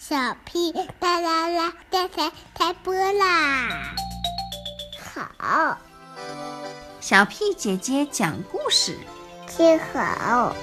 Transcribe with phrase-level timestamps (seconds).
[0.00, 3.94] 小屁哒啦啦，电台开播啦！
[5.14, 5.78] 好，
[7.00, 8.96] 小屁姐姐讲故事。
[9.46, 10.54] 听好，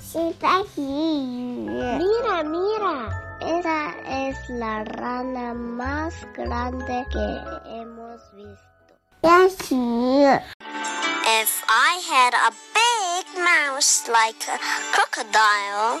[0.00, 1.68] 西班牙语。
[1.98, 3.10] Mira, mira,
[3.40, 7.20] esa es la rana más grande que
[7.66, 8.58] hemos visto.
[9.20, 9.74] 练习。
[11.30, 14.58] If I had a big mouse like a
[14.92, 16.00] crocodile,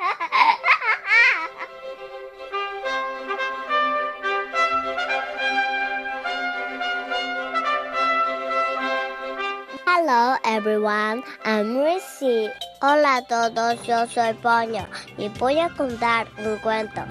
[10.03, 12.49] Hello everyone, I'm Ricky.
[12.81, 17.05] Hola a todos, yo soy Ponyo y voy a contar un cuento.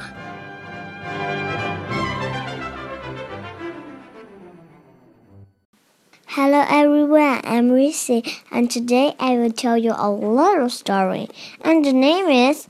[6.27, 11.29] Hello everyone, I'm Ricky and today I will tell you a little story.
[11.61, 12.67] And the name is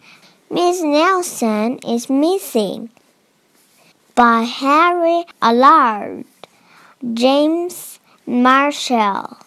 [0.51, 2.91] Miss Nelson is Missing
[4.15, 6.27] by Harry Allard,
[7.15, 9.39] James Marshall.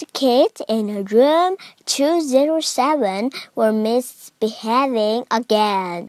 [0.00, 6.08] The kids in room 207 were misbehaving again.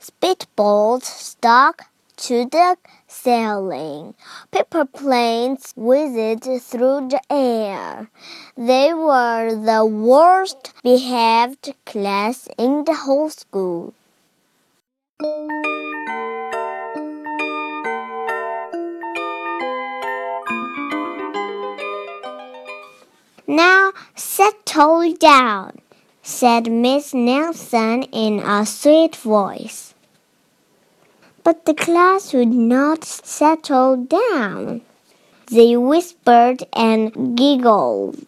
[0.00, 1.82] Spitballs stuck
[2.28, 2.76] to the
[3.08, 4.14] ceiling.
[4.52, 8.08] Paper planes whizzed through the air.
[8.56, 13.94] They were the worst behaved class in the whole school.
[23.46, 25.78] Now settle down,
[26.20, 29.94] said Miss Nelson in a sweet voice.
[31.44, 34.80] But the class would not settle down.
[35.46, 38.26] They whispered and giggled.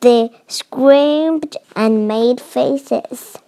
[0.00, 3.38] They screamed and made faces.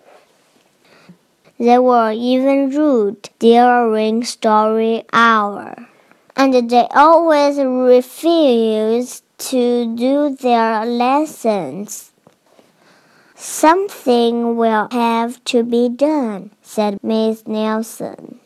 [1.59, 5.89] They were even rude during story hour.
[6.37, 12.13] And they always refused to do their lessons.
[13.35, 18.41] Something will have to be done, said Miss Nelson.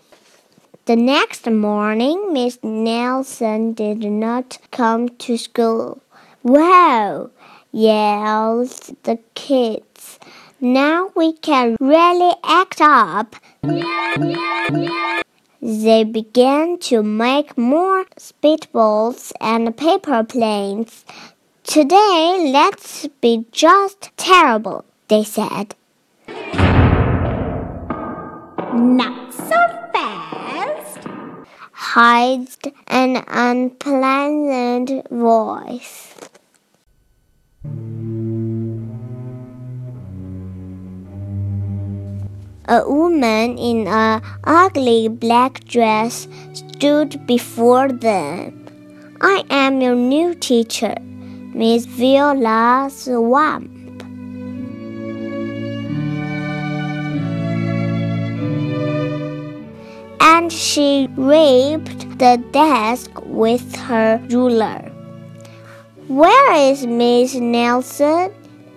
[0.86, 6.02] The next morning, Miss Nelson did not come to school.
[6.42, 7.30] Wow!
[7.72, 8.70] yelled
[9.04, 10.18] the kids.
[10.60, 13.36] Now we can really act up.
[15.60, 21.04] They began to make more speedboats and paper planes.
[21.64, 25.74] Today, let's be just terrible, they said.
[28.72, 29.58] Not so
[29.92, 31.00] fast,
[31.74, 36.14] hissed an unpleasant voice.
[42.70, 48.66] A woman in a ugly black dress stood before them.
[49.22, 50.94] I am your new teacher,
[51.54, 53.70] Miss Viola Swamp.
[60.20, 64.92] And she raped the desk with her ruler.
[66.06, 68.30] Where is Miss Nelson?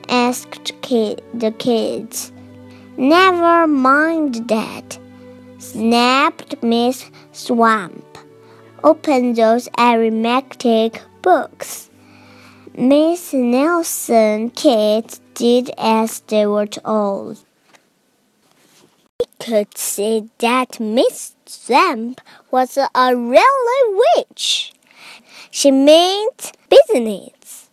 [0.07, 2.31] asked kid, the kids.
[2.97, 4.99] Never mind that,
[5.59, 8.17] snapped Miss Swamp.
[8.83, 11.89] Open those arithmetic books.
[12.75, 17.39] Miss Nelson kids did as they were told.
[19.19, 22.19] We could see that Miss Swamp
[22.51, 24.73] was a really witch.
[25.49, 27.69] She meant business.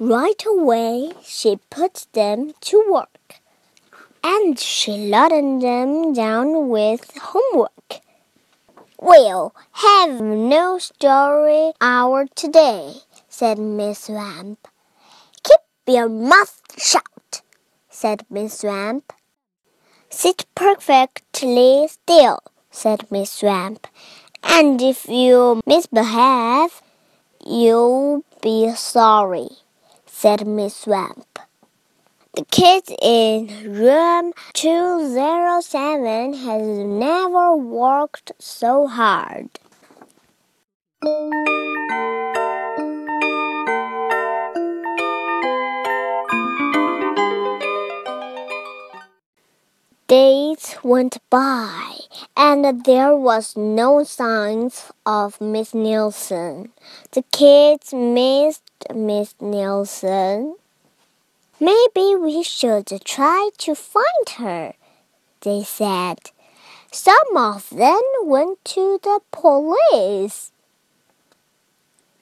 [0.00, 3.37] Right away, she put them to work
[4.22, 8.00] and she loaded them down with homework.
[9.00, 12.94] We'll have no story hour today,
[13.28, 14.66] said Miss Swamp.
[15.44, 17.42] Keep your mouth shut,
[17.88, 19.12] said Miss Swamp.
[20.10, 23.86] Sit perfectly still, said Miss Swamp.
[24.42, 26.82] And if you misbehave,
[27.46, 29.48] you'll be sorry,
[30.06, 31.38] said Miss Swamp.
[32.38, 39.48] The kid in room 207 has never worked so hard.
[50.06, 51.96] Days went by,
[52.36, 56.70] and there was no signs of Miss Nelson.
[57.10, 58.62] The kids missed
[58.94, 60.54] Miss Nelson.
[61.60, 64.74] Maybe we should try to find her,
[65.40, 66.30] they said.
[66.92, 70.52] Some of them went to the police.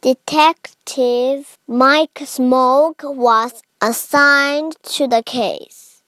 [0.00, 6.02] Detective McSmogg was assigned to the case.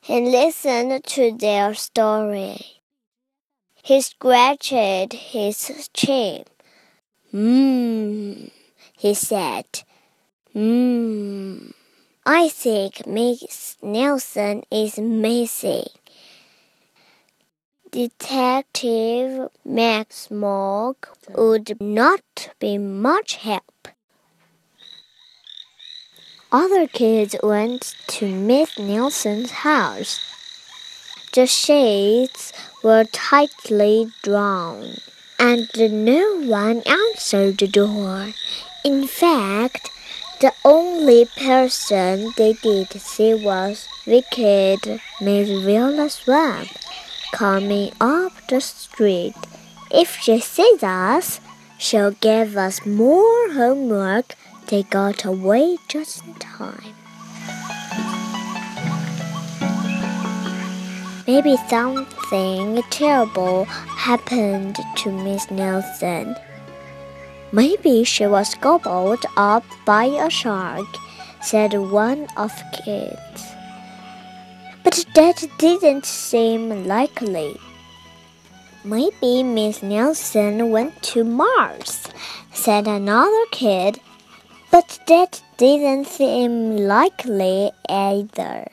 [0.00, 2.82] He listened to their story.
[3.82, 4.70] He scratched
[5.12, 6.44] his chin.
[7.32, 8.44] Hmm,
[8.96, 9.82] he said.
[10.52, 11.70] Hmm.
[12.24, 15.86] I think Miss Nelson is missing.
[17.90, 23.88] Detective Max Smoke would not be much help.
[26.50, 30.18] Other kids went to Miss Nelson's house.
[31.34, 32.52] The shades
[32.82, 34.96] were tightly drawn,
[35.38, 38.32] and no one answered the door.
[38.84, 39.90] In fact,
[40.40, 46.68] the only person they did see was wicked Miss Viola Swamp
[47.32, 49.34] coming up the street.
[49.90, 51.40] If she sees us,
[51.76, 54.36] she'll give us more homework.
[54.68, 56.94] They got away just in time.
[61.26, 66.36] Maybe something terrible happened to Miss Nelson.
[67.50, 70.86] Maybe she was gobbled up by a shark,
[71.40, 73.42] said one of the kids.
[74.84, 77.56] But that didn't seem likely.
[78.84, 82.06] Maybe Miss Nelson went to Mars,
[82.52, 83.98] said another kid.
[84.70, 88.68] But that didn't seem likely either.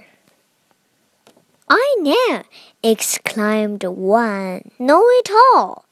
[1.70, 2.44] I know,
[2.84, 4.72] exclaimed one.
[4.78, 5.85] Know it all.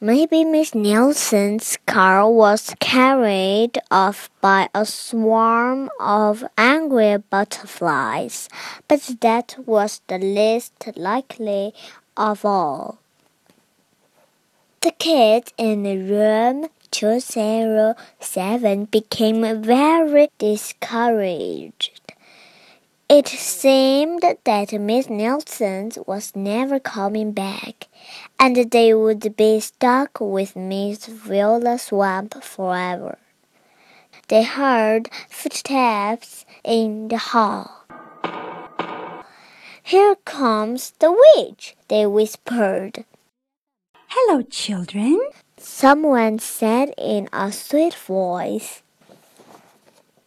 [0.00, 8.48] Maybe Miss Nelson's car was carried off by a swarm of angry butterflies,
[8.86, 11.74] but that was the least likely
[12.16, 13.00] of all.
[14.82, 21.97] The kids in room 207 became very discouraged.
[23.10, 27.88] It seemed that Miss Nelson was never coming back,
[28.38, 33.16] and they would be stuck with Miss Viola Swamp forever.
[34.28, 37.86] They heard footsteps in the hall.
[39.82, 43.06] Here comes the witch, they whispered.
[44.08, 45.18] Hello, children.
[45.56, 48.82] Someone said in a sweet voice.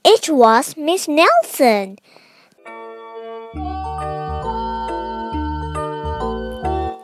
[0.03, 1.99] It was Miss Nelson.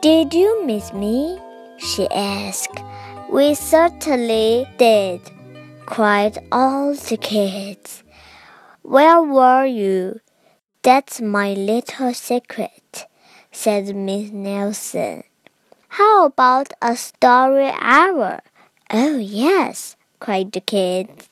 [0.08, 1.38] Did you miss me?
[1.76, 2.80] she asked.
[3.28, 5.20] We certainly did,
[5.84, 8.04] cried all the kids.
[8.80, 10.20] Where were you?
[10.80, 13.06] That's my little secret,
[13.52, 15.24] said Miss Nelson.
[15.88, 18.40] How about a story hour?
[18.88, 21.28] Oh, yes, cried the kids.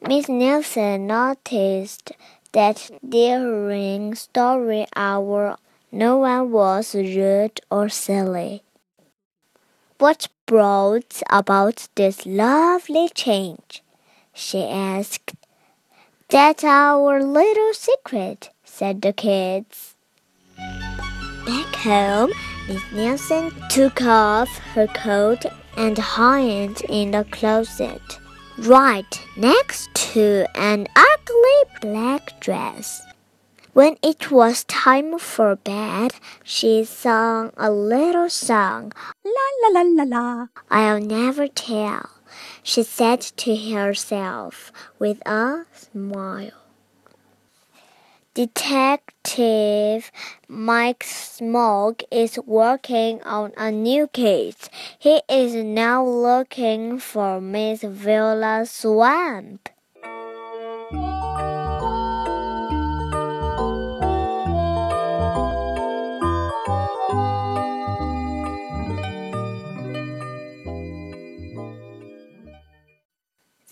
[0.00, 2.12] Miss Nelson noticed
[2.52, 5.56] that during story hour
[5.96, 8.62] no one was rude or silly.
[9.98, 13.82] What brought about this lovely change?
[14.34, 15.34] she asked.
[16.28, 19.94] That's our little secret, said the kids.
[21.46, 22.32] Back home,
[22.68, 28.18] Miss Nelson took off her coat and hung it in the closet,
[28.58, 33.00] right next to an ugly black dress.
[33.76, 38.90] When it was time for bed, she sang a little song.
[39.22, 40.46] La la la la la.
[40.70, 42.08] I'll never tell,
[42.62, 46.56] she said to herself with a smile.
[48.32, 50.10] Detective
[50.48, 54.70] McSmogg is working on a new case.
[54.98, 59.68] He is now looking for Miss Viola Swamp.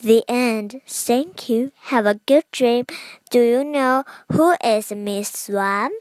[0.05, 0.83] The end.
[0.87, 1.73] Thank you.
[1.89, 2.85] Have a good dream.
[3.31, 5.95] Do you know who is Miss Swamp?